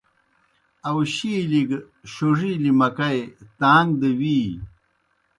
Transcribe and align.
آؤشِیلیْ 0.89 1.61
گہ 1.69 1.77
شوڙِیلیْ 2.13 2.71
مکئی 2.79 3.21
تاݩگ 3.59 3.89
دہ 3.99 4.09
وِیی۔ 4.19 4.47